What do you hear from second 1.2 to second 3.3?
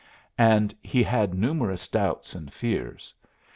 numerous doubts and fears.